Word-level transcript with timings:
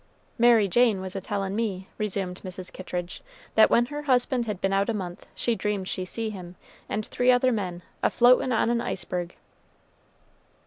"Mary 0.39 0.67
Jane 0.67 0.99
was 0.99 1.15
a 1.15 1.21
tellin' 1.21 1.55
me," 1.55 1.87
resumed 1.99 2.41
Mrs. 2.43 2.73
Kittridge, 2.73 3.21
"that 3.53 3.69
when 3.69 3.85
her 3.85 4.01
husband 4.01 4.47
had 4.47 4.59
been 4.59 4.73
out 4.73 4.89
a 4.89 4.95
month, 4.95 5.27
she 5.35 5.53
dreamed 5.53 5.87
she 5.87 6.05
see 6.05 6.31
him, 6.31 6.55
and 6.89 7.05
three 7.05 7.29
other 7.29 7.51
men, 7.51 7.83
a 8.01 8.09
floatin' 8.09 8.51
on 8.51 8.71
an 8.71 8.81
iceberg." 8.81 9.35